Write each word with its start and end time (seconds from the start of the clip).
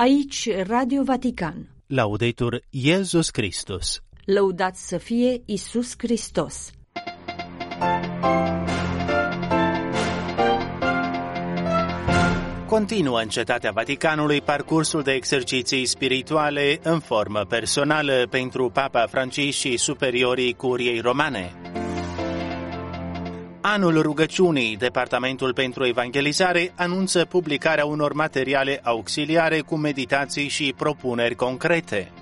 Aici 0.00 0.48
Radio 0.66 1.02
Vatican. 1.02 1.68
Laudetur 1.86 2.60
Iesus 2.70 3.30
Christus. 3.30 4.00
Lăudați 4.24 4.88
să 4.88 4.96
fie 4.96 5.42
Isus 5.44 5.94
Hristos. 5.96 6.70
Continuă 12.66 13.20
în 13.20 13.28
Cetatea 13.28 13.70
Vaticanului 13.70 14.40
parcursul 14.40 15.02
de 15.02 15.12
exerciții 15.12 15.86
spirituale 15.86 16.78
în 16.82 17.00
formă 17.00 17.44
personală 17.48 18.26
pentru 18.30 18.70
Papa 18.70 19.06
Francis 19.06 19.56
și 19.56 19.76
superiorii 19.76 20.54
Curiei 20.54 21.00
Romane. 21.00 21.57
Anul 23.74 24.02
rugăciunii, 24.02 24.76
Departamentul 24.76 25.52
pentru 25.52 25.86
Evangelizare 25.86 26.72
anunță 26.76 27.24
publicarea 27.24 27.84
unor 27.84 28.12
materiale 28.12 28.80
auxiliare 28.82 29.60
cu 29.60 29.76
meditații 29.76 30.48
și 30.48 30.74
propuneri 30.76 31.34
concrete. 31.34 32.12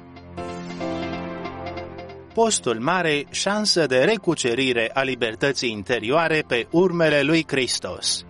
Postul 2.34 2.78
Mare, 2.80 3.24
șansă 3.30 3.87
de 3.87 3.98
recucerire 3.98 4.90
a 4.92 5.02
libertății 5.02 5.70
interioare 5.70 6.45
pe 6.48 6.66
urmele 6.70 7.23
lui 7.23 7.45
Hristos. 7.46 8.24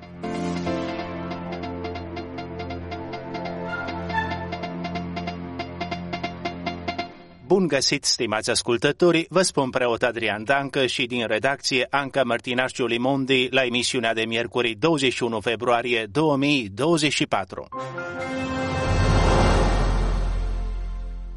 Bun 7.46 7.66
găsit, 7.66 8.04
stimați 8.04 8.50
ascultători, 8.50 9.26
vă 9.28 9.42
spun 9.42 9.70
preot 9.70 10.02
Adrian 10.02 10.44
Dancă 10.44 10.86
și 10.86 11.06
din 11.06 11.26
redacție 11.26 11.86
Anca 11.90 12.22
Martinașciu 12.22 12.86
Limondi 12.86 13.48
la 13.50 13.64
emisiunea 13.64 14.14
de 14.14 14.24
miercuri 14.24 14.74
21 14.78 15.40
februarie 15.40 16.06
2024. 16.10 17.68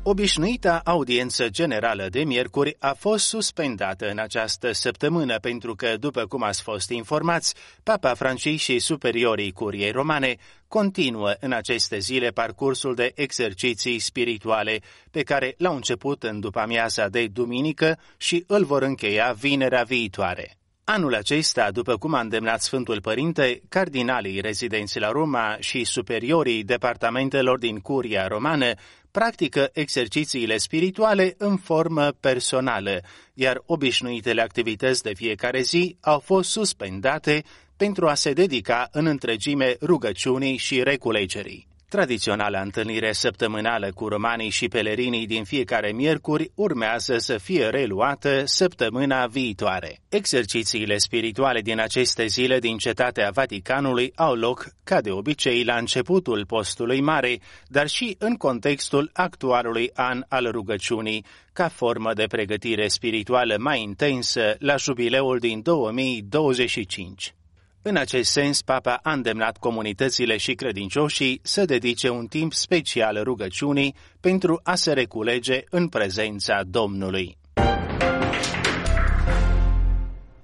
Obișnuita 0.03 0.81
audiență 0.83 1.49
generală 1.49 2.07
de 2.09 2.23
miercuri 2.23 2.75
a 2.79 2.93
fost 2.93 3.27
suspendată 3.27 4.09
în 4.09 4.17
această 4.17 4.71
săptămână 4.71 5.39
pentru 5.39 5.75
că, 5.75 5.97
după 5.97 6.25
cum 6.25 6.43
ați 6.43 6.61
fost 6.61 6.89
informați, 6.89 7.55
Papa 7.83 8.13
Francis 8.13 8.61
și 8.61 8.79
superiorii 8.79 9.51
Curiei 9.51 9.91
Romane 9.91 10.35
continuă 10.67 11.33
în 11.39 11.51
aceste 11.51 11.99
zile 11.99 12.29
parcursul 12.29 12.95
de 12.95 13.11
exerciții 13.15 13.99
spirituale 13.99 14.79
pe 15.11 15.23
care 15.23 15.55
l-au 15.57 15.75
început 15.75 16.23
în 16.23 16.39
după 16.39 16.59
amiaza 16.59 17.07
de 17.07 17.27
duminică 17.27 17.99
și 18.17 18.43
îl 18.47 18.65
vor 18.65 18.81
încheia 18.81 19.31
vinerea 19.31 19.83
viitoare. 19.83 20.58
Anul 20.91 21.15
acesta, 21.15 21.71
după 21.71 21.97
cum 21.97 22.13
a 22.13 22.19
îndemnat 22.19 22.61
Sfântul 22.61 23.01
Părinte, 23.01 23.61
cardinalii 23.69 24.39
rezidenți 24.39 24.99
la 24.99 25.11
Roma 25.11 25.57
și 25.59 25.83
superiorii 25.83 26.63
departamentelor 26.63 27.59
din 27.59 27.79
Curia 27.79 28.27
Romană 28.27 28.73
practică 29.11 29.69
exercițiile 29.73 30.57
spirituale 30.57 31.35
în 31.37 31.57
formă 31.57 32.11
personală, 32.19 33.01
iar 33.33 33.61
obișnuitele 33.65 34.41
activități 34.41 35.03
de 35.03 35.13
fiecare 35.13 35.61
zi 35.61 35.97
au 36.01 36.19
fost 36.19 36.49
suspendate 36.49 37.43
pentru 37.77 38.07
a 38.07 38.13
se 38.13 38.33
dedica 38.33 38.87
în 38.91 39.05
întregime 39.05 39.75
rugăciunii 39.81 40.57
și 40.57 40.83
reculegerii. 40.83 41.68
Tradiționala 41.89 42.61
întâlnire 42.61 43.11
săptămânală 43.11 43.91
cu 43.95 44.07
romanii 44.07 44.49
și 44.49 44.67
pelerinii 44.67 45.27
din 45.27 45.43
fiecare 45.43 45.91
miercuri 45.91 46.51
urmează 46.55 47.17
să 47.17 47.37
fie 47.37 47.65
reluată 47.65 48.41
săptămâna 48.45 49.25
viitoare. 49.25 49.99
Exercițiile 50.09 50.97
spirituale 50.97 51.61
din 51.61 51.79
aceste 51.79 52.25
zile 52.25 52.59
din 52.59 52.77
cetatea 52.77 53.29
Vaticanului 53.33 54.11
au 54.15 54.35
loc, 54.35 54.65
ca 54.83 55.01
de 55.01 55.11
obicei, 55.11 55.63
la 55.63 55.75
începutul 55.75 56.45
postului 56.45 57.01
mare, 57.01 57.39
dar 57.67 57.87
și 57.87 58.15
în 58.19 58.35
contextul 58.35 59.09
actualului 59.13 59.89
an 59.93 60.23
al 60.27 60.51
rugăciunii, 60.51 61.25
ca 61.53 61.67
formă 61.67 62.13
de 62.13 62.25
pregătire 62.27 62.87
spirituală 62.87 63.55
mai 63.59 63.81
intensă 63.81 64.55
la 64.59 64.75
jubileul 64.75 65.39
din 65.39 65.61
2025. 65.61 67.33
În 67.81 67.95
acest 67.95 68.31
sens, 68.31 68.61
Papa 68.61 68.99
a 69.03 69.11
îndemnat 69.11 69.57
comunitățile 69.57 70.37
și 70.37 70.53
credincioșii 70.53 71.39
să 71.43 71.65
dedice 71.65 72.09
un 72.09 72.27
timp 72.27 72.53
special 72.53 73.23
rugăciunii 73.23 73.95
pentru 74.19 74.59
a 74.63 74.75
se 74.75 74.93
reculege 74.93 75.63
în 75.69 75.87
prezența 75.87 76.63
Domnului. 76.63 77.38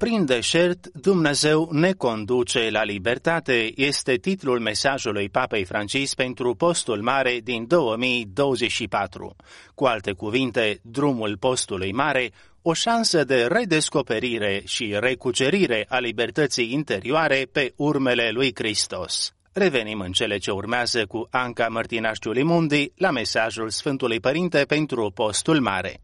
Prin 0.06 0.26
deșert, 0.26 0.88
Dumnezeu 0.88 1.70
ne 1.72 1.92
conduce 1.92 2.70
la 2.70 2.84
libertate 2.84 3.72
este 3.76 4.16
titlul 4.16 4.60
mesajului 4.60 5.30
Papei 5.30 5.64
Francis 5.64 6.14
pentru 6.14 6.56
postul 6.56 7.02
mare 7.02 7.40
din 7.44 7.68
2024. 7.68 9.36
Cu 9.76 9.86
alte 9.86 10.12
cuvinte, 10.12 10.80
drumul 10.82 11.38
postului 11.38 11.94
mare, 11.94 12.32
o 12.62 12.74
șansă 12.74 13.24
de 13.24 13.46
redescoperire 13.46 14.62
și 14.66 14.96
recucerire 15.00 15.86
a 15.90 16.00
libertății 16.00 16.74
interioare 16.74 17.48
pe 17.52 17.74
urmele 17.76 18.30
lui 18.32 18.52
Hristos. 18.56 19.34
Revenim 19.54 20.00
în 20.00 20.12
cele 20.12 20.38
ce 20.38 20.52
urmează 20.52 21.06
cu 21.06 21.28
Anca 21.32 21.68
Mărtinașciu 21.68 22.32
Limundi 22.32 22.92
la 22.96 23.12
mesajul 23.12 23.70
Sfântului 23.70 24.20
Părinte 24.20 24.64
pentru 24.68 25.12
postul 25.16 25.60
mare. 25.60 26.00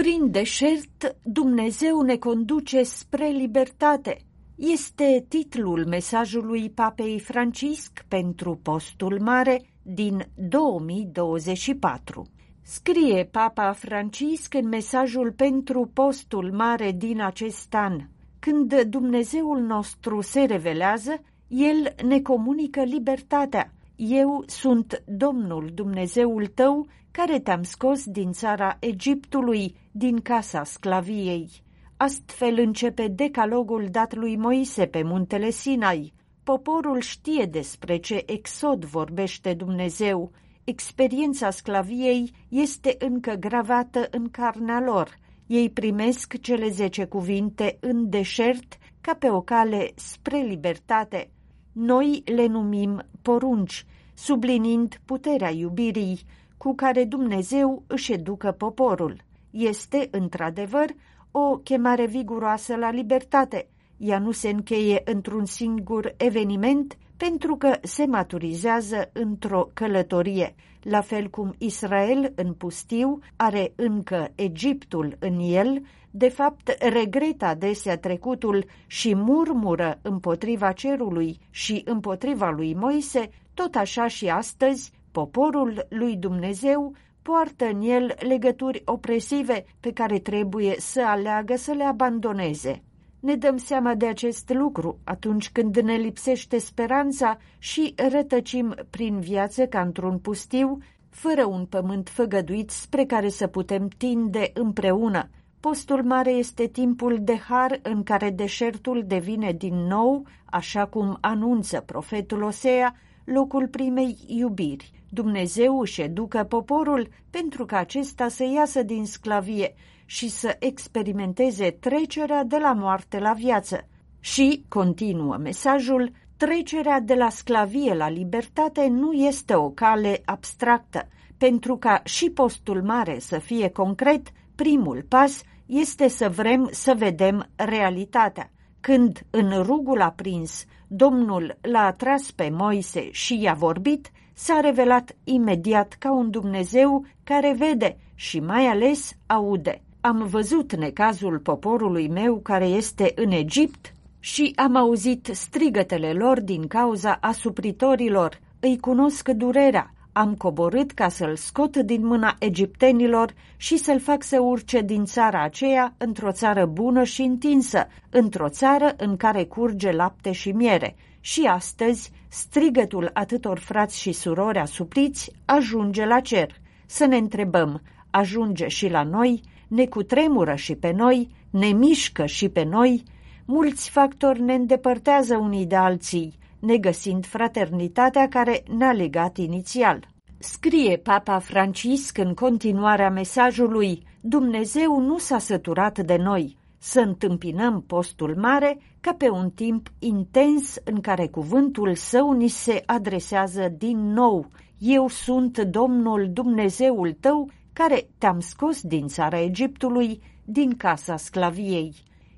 Prin 0.00 0.30
deșert, 0.30 1.16
Dumnezeu 1.22 2.00
ne 2.00 2.16
conduce 2.16 2.82
spre 2.82 3.26
libertate. 3.26 4.16
Este 4.56 5.24
titlul 5.28 5.86
mesajului 5.86 6.70
Papei 6.70 7.20
Francisc 7.20 8.04
pentru 8.08 8.60
postul 8.62 9.20
mare 9.20 9.62
din 9.82 10.26
2024. 10.34 12.26
Scrie 12.62 13.24
Papa 13.24 13.72
Francisc 13.72 14.54
în 14.54 14.68
mesajul 14.68 15.32
pentru 15.32 15.90
postul 15.94 16.52
mare 16.52 16.92
din 16.92 17.22
acest 17.22 17.74
an. 17.74 18.00
Când 18.38 18.80
Dumnezeul 18.82 19.60
nostru 19.60 20.20
se 20.20 20.40
revelează, 20.40 21.22
El 21.48 21.94
ne 22.06 22.20
comunică 22.20 22.82
libertatea. 22.82 23.72
Eu 24.02 24.42
sunt 24.46 25.02
Domnul 25.06 25.70
Dumnezeul 25.74 26.46
tău, 26.46 26.86
care 27.10 27.40
te-am 27.40 27.62
scos 27.62 28.04
din 28.04 28.32
țara 28.32 28.76
Egiptului, 28.78 29.74
din 29.90 30.20
casa 30.20 30.64
sclaviei. 30.64 31.50
Astfel 31.96 32.58
începe 32.58 33.08
decalogul 33.08 33.88
dat 33.90 34.14
lui 34.14 34.36
Moise 34.36 34.86
pe 34.86 35.02
muntele 35.02 35.50
Sinai. 35.50 36.12
Poporul 36.42 37.00
știe 37.00 37.44
despre 37.44 37.96
ce 37.96 38.22
exod 38.26 38.84
vorbește 38.84 39.54
Dumnezeu 39.54 40.30
experiența 40.64 41.50
sclaviei 41.50 42.30
este 42.48 42.96
încă 42.98 43.34
gravată 43.34 44.08
în 44.10 44.30
carnea 44.30 44.80
lor. 44.80 45.16
Ei 45.46 45.70
primesc 45.70 46.40
cele 46.40 46.68
zece 46.68 47.04
cuvinte 47.04 47.76
în 47.80 48.08
deșert 48.08 48.78
ca 49.00 49.14
pe 49.14 49.30
o 49.30 49.40
cale 49.40 49.90
spre 49.94 50.38
libertate. 50.38 51.30
Noi 51.72 52.22
le 52.24 52.46
numim 52.46 53.02
porunci, 53.22 53.84
sublinind 54.20 55.00
puterea 55.04 55.50
iubirii 55.50 56.20
cu 56.56 56.74
care 56.74 57.04
Dumnezeu 57.04 57.82
își 57.86 58.12
educă 58.12 58.52
poporul. 58.52 59.16
Este, 59.50 60.08
într-adevăr, 60.10 60.86
o 61.30 61.56
chemare 61.56 62.06
viguroasă 62.06 62.76
la 62.76 62.90
libertate. 62.90 63.68
Ea 63.96 64.18
nu 64.18 64.30
se 64.30 64.48
încheie 64.48 65.02
într-un 65.04 65.44
singur 65.44 66.14
eveniment, 66.16 66.98
pentru 67.26 67.56
că 67.56 67.78
se 67.82 68.06
maturizează 68.06 69.10
într-o 69.12 69.70
călătorie, 69.74 70.54
la 70.82 71.00
fel 71.00 71.28
cum 71.28 71.54
Israel 71.58 72.32
în 72.34 72.52
pustiu 72.52 73.18
are 73.36 73.72
încă 73.76 74.32
Egiptul 74.34 75.16
în 75.18 75.38
el, 75.40 75.82
de 76.10 76.28
fapt 76.28 76.76
regreta 76.78 77.46
adesea 77.46 77.98
trecutul 77.98 78.64
și 78.86 79.14
murmură 79.14 79.98
împotriva 80.02 80.72
cerului 80.72 81.38
și 81.50 81.82
împotriva 81.84 82.50
lui 82.50 82.74
Moise, 82.74 83.30
tot 83.54 83.74
așa 83.74 84.06
și 84.06 84.28
astăzi 84.28 84.92
poporul 85.12 85.86
lui 85.88 86.16
Dumnezeu 86.16 86.94
poartă 87.22 87.64
în 87.64 87.80
el 87.82 88.14
legături 88.18 88.82
opresive 88.84 89.64
pe 89.80 89.92
care 89.92 90.18
trebuie 90.18 90.74
să 90.78 91.02
aleagă 91.06 91.56
să 91.56 91.72
le 91.72 91.84
abandoneze. 91.84 92.82
Ne 93.20 93.36
dăm 93.36 93.56
seama 93.56 93.94
de 93.94 94.06
acest 94.06 94.52
lucru 94.54 94.98
atunci 95.04 95.50
când 95.50 95.76
ne 95.76 95.96
lipsește 95.96 96.58
speranța 96.58 97.38
și 97.58 97.94
rătăcim 98.10 98.74
prin 98.90 99.20
viață 99.20 99.66
ca 99.66 99.80
într-un 99.80 100.18
pustiu, 100.18 100.78
fără 101.08 101.44
un 101.44 101.64
pământ 101.64 102.08
făgăduit 102.08 102.70
spre 102.70 103.04
care 103.04 103.28
să 103.28 103.46
putem 103.46 103.88
tinde 103.88 104.50
împreună. 104.54 105.28
Postul 105.60 106.04
mare 106.04 106.30
este 106.30 106.66
timpul 106.66 107.18
de 107.20 107.36
har 107.36 107.78
în 107.82 108.02
care 108.02 108.30
deșertul 108.30 109.04
devine 109.06 109.52
din 109.52 109.74
nou, 109.74 110.26
așa 110.44 110.86
cum 110.86 111.18
anunță 111.20 111.80
profetul 111.80 112.42
Osea, 112.42 112.94
locul 113.24 113.68
primei 113.68 114.16
iubiri. 114.26 114.92
Dumnezeu 115.08 115.80
își 115.80 116.00
educă 116.00 116.44
poporul 116.44 117.08
pentru 117.30 117.64
ca 117.64 117.76
acesta 117.76 118.28
să 118.28 118.44
iasă 118.44 118.82
din 118.82 119.06
sclavie 119.06 119.74
și 120.04 120.28
să 120.28 120.56
experimenteze 120.58 121.70
trecerea 121.70 122.44
de 122.44 122.56
la 122.56 122.72
moarte 122.72 123.18
la 123.18 123.32
viață. 123.32 123.88
Și, 124.20 124.64
continuă 124.68 125.36
mesajul, 125.36 126.12
Trecerea 126.46 127.00
de 127.00 127.14
la 127.14 127.28
sclavie 127.28 127.94
la 127.94 128.08
libertate 128.08 128.86
nu 128.86 129.12
este 129.12 129.54
o 129.54 129.70
cale 129.70 130.22
abstractă. 130.24 131.08
Pentru 131.38 131.76
ca 131.76 132.00
și 132.04 132.30
postul 132.30 132.82
mare 132.82 133.18
să 133.18 133.38
fie 133.38 133.68
concret, 133.68 134.28
primul 134.54 135.04
pas 135.08 135.42
este 135.66 136.08
să 136.08 136.28
vrem 136.28 136.68
să 136.72 136.94
vedem 136.96 137.48
realitatea. 137.56 138.50
Când 138.80 139.26
în 139.30 139.62
rugul 139.62 140.00
aprins 140.00 140.64
Domnul 140.86 141.58
l-a 141.60 141.86
atras 141.86 142.30
pe 142.30 142.50
Moise 142.52 143.10
și 143.10 143.40
i-a 143.42 143.52
vorbit, 143.52 144.10
s-a 144.34 144.60
revelat 144.60 145.16
imediat 145.24 145.96
ca 145.98 146.12
un 146.12 146.30
Dumnezeu 146.30 147.04
care 147.24 147.54
vede 147.58 147.96
și 148.14 148.40
mai 148.40 148.66
ales 148.66 149.12
aude. 149.26 149.82
Am 150.00 150.26
văzut 150.26 150.74
necazul 150.74 151.38
poporului 151.38 152.08
meu 152.08 152.36
care 152.36 152.66
este 152.66 153.12
în 153.14 153.30
Egipt 153.30 153.94
și 154.18 154.52
am 154.56 154.76
auzit 154.76 155.28
strigătele 155.32 156.12
lor 156.12 156.40
din 156.40 156.66
cauza 156.66 157.18
asupritorilor. 157.20 158.40
Îi 158.60 158.78
cunosc 158.78 159.28
durerea. 159.28 159.94
Am 160.20 160.34
coborât 160.34 160.92
ca 160.92 161.08
să-l 161.08 161.36
scot 161.36 161.76
din 161.76 162.06
mâna 162.06 162.36
egiptenilor 162.38 163.34
și 163.56 163.76
să-l 163.76 164.00
fac 164.00 164.22
să 164.22 164.40
urce 164.40 164.80
din 164.80 165.04
țara 165.04 165.42
aceea 165.42 165.94
într-o 165.96 166.32
țară 166.32 166.66
bună 166.66 167.04
și 167.04 167.22
întinsă, 167.22 167.86
într-o 168.10 168.48
țară 168.48 168.94
în 168.96 169.16
care 169.16 169.44
curge 169.44 169.90
lapte 169.90 170.32
și 170.32 170.50
miere. 170.50 170.96
Și 171.20 171.42
astăzi, 171.46 172.10
strigătul 172.28 173.10
atâtor 173.12 173.58
frați 173.58 174.00
și 174.00 174.12
surori 174.12 174.58
asupriți 174.58 175.32
ajunge 175.44 176.04
la 176.04 176.20
cer. 176.20 176.56
Să 176.86 177.04
ne 177.04 177.16
întrebăm, 177.16 177.82
ajunge 178.10 178.68
și 178.68 178.88
la 178.88 179.02
noi, 179.02 179.40
ne 179.68 179.86
cutremură 179.86 180.54
și 180.54 180.74
pe 180.74 180.92
noi, 180.92 181.28
ne 181.50 181.66
mișcă 181.66 182.26
și 182.26 182.48
pe 182.48 182.64
noi, 182.64 183.02
mulți 183.44 183.90
factori 183.90 184.42
ne 184.42 184.54
îndepărtează 184.54 185.36
unii 185.36 185.66
de 185.66 185.76
alții, 185.76 186.38
negăsind 186.60 187.26
fraternitatea 187.26 188.28
care 188.28 188.62
ne-a 188.76 188.92
legat 188.92 189.36
inițial. 189.36 190.08
Scrie 190.38 190.96
Papa 190.96 191.38
Francisc 191.38 192.18
în 192.18 192.34
continuarea 192.34 193.10
mesajului, 193.10 194.02
Dumnezeu 194.20 195.00
nu 195.00 195.18
s-a 195.18 195.38
săturat 195.38 195.98
de 195.98 196.16
noi, 196.16 196.56
să 196.78 197.00
întâmpinăm 197.00 197.82
postul 197.86 198.36
mare 198.36 198.78
ca 199.00 199.14
pe 199.14 199.28
un 199.28 199.50
timp 199.50 199.92
intens 199.98 200.76
în 200.84 201.00
care 201.00 201.26
cuvântul 201.26 201.94
său 201.94 202.32
ni 202.32 202.48
se 202.48 202.82
adresează 202.86 203.72
din 203.78 204.12
nou. 204.12 204.46
Eu 204.78 205.08
sunt 205.08 205.58
Domnul 205.58 206.28
Dumnezeul 206.32 207.16
tău 207.20 207.50
care 207.72 208.08
te-am 208.18 208.40
scos 208.40 208.82
din 208.82 209.06
țara 209.06 209.40
Egiptului, 209.40 210.22
din 210.44 210.76
casa 210.76 211.16
sclaviei. 211.16 211.94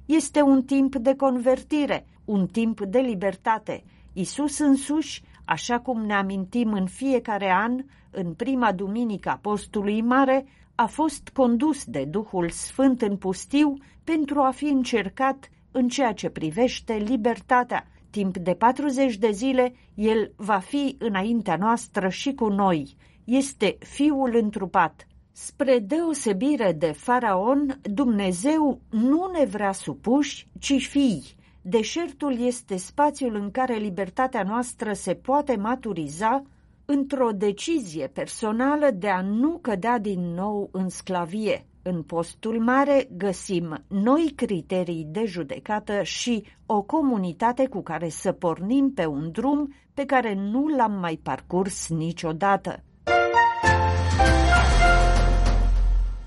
Este 0.06 0.40
un 0.40 0.62
timp 0.62 0.96
de 0.96 1.14
convertire, 1.14 2.06
un 2.24 2.46
timp 2.46 2.80
de 2.80 2.98
libertate. 2.98 3.84
Isus 4.12 4.58
însuși, 4.58 5.22
așa 5.44 5.80
cum 5.80 6.04
ne 6.04 6.14
amintim 6.14 6.72
în 6.72 6.86
fiecare 6.86 7.50
an, 7.50 7.84
în 8.10 8.34
prima 8.34 8.72
duminică 8.72 9.28
a 9.28 9.38
postului 9.42 10.00
mare, 10.00 10.46
a 10.74 10.86
fost 10.86 11.28
condus 11.28 11.84
de 11.84 12.04
Duhul 12.04 12.50
Sfânt 12.50 13.02
în 13.02 13.16
pustiu 13.16 13.74
pentru 14.04 14.40
a 14.40 14.50
fi 14.50 14.64
încercat 14.64 15.48
în 15.70 15.88
ceea 15.88 16.12
ce 16.12 16.28
privește 16.28 16.94
libertatea. 16.94 17.86
Timp 18.10 18.36
de 18.36 18.54
40 18.54 19.16
de 19.16 19.30
zile, 19.30 19.74
el 19.94 20.32
va 20.36 20.58
fi 20.58 20.96
înaintea 20.98 21.56
noastră 21.56 22.08
și 22.08 22.34
cu 22.34 22.48
noi. 22.48 22.96
Este 23.24 23.76
Fiul 23.78 24.36
întrupat, 24.42 25.06
Spre 25.32 25.78
deosebire 25.78 26.72
de 26.72 26.92
faraon, 26.92 27.80
Dumnezeu 27.82 28.80
nu 28.90 29.30
ne 29.38 29.44
vrea 29.44 29.72
supuși, 29.72 30.48
ci 30.58 30.86
fii. 30.88 31.22
Deșertul 31.64 32.38
este 32.40 32.76
spațiul 32.76 33.34
în 33.34 33.50
care 33.50 33.74
libertatea 33.74 34.42
noastră 34.42 34.92
se 34.92 35.14
poate 35.14 35.56
maturiza 35.56 36.42
într-o 36.84 37.30
decizie 37.30 38.06
personală 38.06 38.90
de 38.90 39.08
a 39.08 39.20
nu 39.20 39.58
cădea 39.58 39.98
din 39.98 40.20
nou 40.20 40.68
în 40.72 40.88
sclavie. 40.88 41.66
În 41.82 42.02
postul 42.02 42.60
mare 42.60 43.08
găsim 43.16 43.84
noi 43.88 44.32
criterii 44.36 45.06
de 45.10 45.24
judecată 45.24 46.02
și 46.02 46.44
o 46.66 46.82
comunitate 46.82 47.68
cu 47.68 47.82
care 47.82 48.08
să 48.08 48.32
pornim 48.32 48.92
pe 48.94 49.06
un 49.06 49.30
drum 49.30 49.74
pe 49.94 50.04
care 50.04 50.34
nu 50.34 50.66
l-am 50.66 50.92
mai 50.92 51.20
parcurs 51.22 51.88
niciodată. 51.88 52.82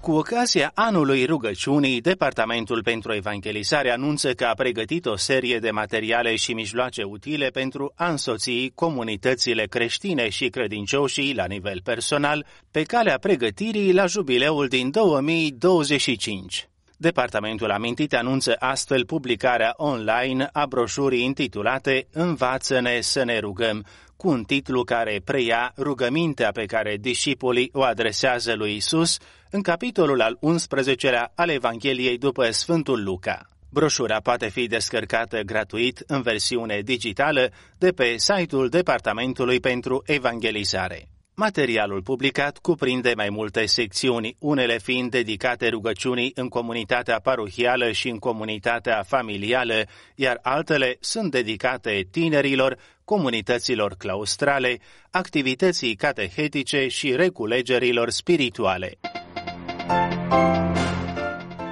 Cu 0.06 0.12
ocazia 0.12 0.72
anului 0.74 1.25
rugăciunii, 1.25 2.02
Departamentul 2.02 2.84
pentru 2.84 3.13
Evangelizare 3.13 3.92
anunță 3.92 4.34
că 4.34 4.46
a 4.46 4.54
pregătit 4.54 5.06
o 5.06 5.16
serie 5.16 5.60
de 5.60 5.72
materiale 5.72 6.36
și 6.36 6.54
mijloace 6.54 7.04
utile 7.04 7.48
pentru 7.48 7.94
a 7.96 8.10
însoți 8.10 8.72
comunitățile 8.75 9.66
creștine 9.66 10.30
și 10.30 10.50
credincioșii 10.50 11.36
la 11.36 11.46
nivel 11.46 11.81
personal 11.84 12.46
pe 12.72 12.84
calea 12.84 13.18
pregătirii 13.18 13.94
la 13.94 14.06
jubileul 14.06 14.68
din 14.68 14.92
2025. 14.92 16.69
Departamentul 16.98 17.72
amintit 17.72 18.13
anunță 18.13 18.56
astfel 18.60 19.06
publicarea 19.06 19.74
online 19.78 20.50
a 20.52 20.66
broșurii 20.66 21.24
intitulate 21.24 22.07
Învață-ne 22.12 23.02
să 23.02 23.24
ne 23.24 23.40
rugăm, 23.40 23.86
cu 24.17 24.27
un 24.27 24.44
titlu 24.44 24.83
care 24.83 25.21
preia 25.25 25.73
rugămintea 25.77 26.51
pe 26.51 26.65
care 26.65 26.97
discipolii 26.97 27.69
o 27.73 27.81
adresează 27.81 28.53
lui 28.53 28.75
Isus 28.75 29.17
în 29.50 29.62
capitolul 29.62 30.21
al 30.21 30.39
11-lea 30.41 31.31
al 31.35 31.50
Evangheliei 31.50 32.17
după 32.17 32.50
Sfântul 32.51 33.03
Luca. 33.03 33.47
Broșura 33.69 34.19
poate 34.19 34.50
fi 34.50 34.67
descărcată 34.67 35.41
gratuit 35.41 36.03
în 36.07 36.21
versiune 36.21 36.81
digitală 36.81 37.51
de 37.77 37.91
pe 37.91 38.15
site-ul 38.17 38.69
Departamentului 38.69 39.59
pentru 39.59 40.03
Evangelizare. 40.06 41.09
Materialul 41.38 42.01
publicat 42.01 42.57
cuprinde 42.57 43.13
mai 43.15 43.29
multe 43.29 43.65
secțiuni, 43.65 44.35
unele 44.39 44.77
fiind 44.77 45.11
dedicate 45.11 45.68
rugăciunii 45.68 46.31
în 46.35 46.47
comunitatea 46.47 47.19
parohială 47.19 47.91
și 47.91 48.09
în 48.09 48.18
comunitatea 48.18 49.03
familială, 49.03 49.83
iar 50.15 50.39
altele 50.41 50.97
sunt 51.00 51.31
dedicate 51.31 52.07
tinerilor, 52.11 52.77
comunităților 53.06 53.96
claustrale, 53.98 54.78
activității 55.12 55.96
catehetice 55.96 56.88
și 56.88 57.16
reculegerilor 57.16 58.10
spirituale. 58.10 58.98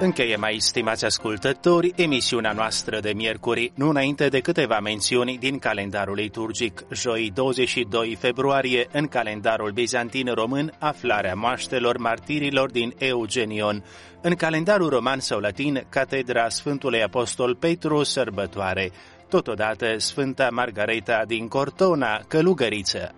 Încheie 0.00 0.36
mai, 0.36 0.56
stimați 0.58 1.04
ascultători, 1.04 1.92
emisiunea 1.96 2.52
noastră 2.52 3.00
de 3.00 3.12
miercuri, 3.12 3.72
nu 3.74 3.88
înainte 3.88 4.28
de 4.28 4.40
câteva 4.40 4.80
mențiuni 4.80 5.38
din 5.38 5.58
calendarul 5.58 6.14
liturgic. 6.14 6.84
Joi 6.90 7.30
22 7.34 8.16
februarie, 8.20 8.86
în 8.92 9.06
calendarul 9.06 9.70
bizantin 9.70 10.32
român, 10.34 10.72
aflarea 10.78 11.34
moaștelor 11.34 11.96
martirilor 11.96 12.70
din 12.70 12.94
Eugenion. 12.98 13.84
În 14.20 14.34
calendarul 14.34 14.88
roman 14.88 15.20
sau 15.20 15.38
latin, 15.38 15.86
Catedra 15.88 16.48
Sfântului 16.48 17.02
Apostol 17.02 17.54
Petru, 17.54 18.02
sărbătoare. 18.02 18.90
Totodată, 19.34 19.98
Sfânta 19.98 20.48
Margareta 20.52 21.24
din 21.26 21.48
Cortona, 21.48 22.24
călugăriță. 22.28 23.14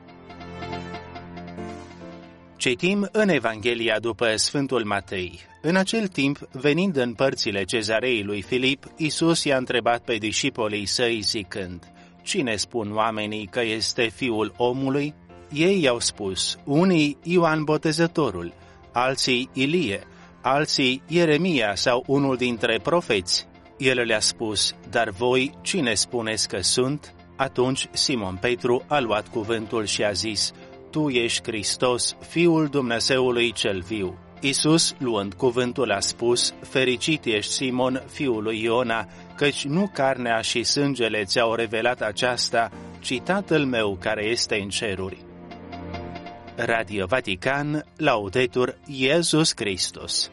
Citim 2.57 3.09
în 3.13 3.29
Evanghelia 3.29 3.99
după 3.99 4.37
Sfântul 4.37 4.85
Matei. 4.85 5.41
În 5.63 5.77
acel 5.77 6.07
timp, 6.07 6.39
venind 6.53 6.97
în 6.97 7.15
părțile 7.15 7.65
cezarei 7.65 8.23
lui 8.23 8.43
Filip, 8.43 8.85
Isus 8.97 9.45
i-a 9.45 9.57
întrebat 9.57 10.05
pe 10.05 10.15
discipolii 10.15 10.87
săi 10.87 11.21
zicând, 11.21 11.93
Cine 12.23 12.57
spun 12.57 12.95
oamenii 12.95 13.47
că 13.47 13.63
este 13.63 14.09
fiul 14.09 14.55
omului? 14.57 15.15
Ei 15.53 15.83
i-au 15.83 16.01
spus, 16.01 16.59
unii 16.65 17.19
Ioan 17.23 17.65
Botezătorul, 17.65 18.53
alții 18.93 19.49
Ilie, 19.53 20.01
alții 20.43 21.03
Ieremia 21.09 21.75
sau 21.75 22.05
unul 22.07 22.37
dintre 22.37 22.79
profeți. 22.83 23.47
El 23.79 24.01
le-a 24.01 24.21
spus, 24.21 24.75
dar 24.91 25.11
voi 25.11 25.53
cine 25.63 25.95
spuneți 25.95 26.49
că 26.49 26.61
sunt? 26.61 27.15
Atunci 27.37 27.89
Simon 27.93 28.37
Petru 28.41 28.85
a 28.87 28.99
luat 28.99 29.29
cuvântul 29.29 29.85
și 29.85 30.05
a 30.05 30.13
zis, 30.13 30.53
Tu 30.91 31.09
ești 31.09 31.43
Hristos, 31.43 32.17
Fiul 32.29 32.67
Dumnezeului 32.67 33.53
cel 33.53 33.81
viu. 33.81 34.19
Isus, 34.41 34.95
luând 34.99 35.35
cuvântul, 35.35 35.91
a 35.91 36.01
spus, 36.01 36.55
Fericit 36.63 37.25
ești, 37.25 37.53
Simon, 37.53 38.03
fiul 38.11 38.43
lui 38.43 38.63
Iona, 38.63 39.09
căci 39.35 39.65
nu 39.65 39.91
carnea 39.93 40.41
și 40.41 40.63
sângele 40.63 41.25
ți-au 41.25 41.55
revelat 41.55 42.01
aceasta, 42.01 42.71
ci 43.01 43.21
Tatăl 43.21 43.65
meu 43.65 43.97
care 44.01 44.25
este 44.25 44.57
în 44.57 44.69
ceruri. 44.69 45.25
Radio 46.57 47.07
Vatican, 47.07 47.85
Laudetur 47.97 48.79
Iesus 48.87 49.53
Christus 49.53 50.31